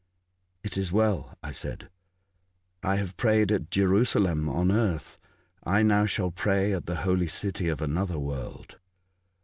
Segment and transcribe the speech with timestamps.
[0.63, 1.87] "It is well," I said."
[2.91, 5.19] I have prayed at Jerusalem, on earth;
[5.63, 8.79] I now shall pray at the holy city of another world."